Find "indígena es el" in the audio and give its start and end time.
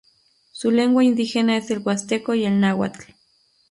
1.03-1.77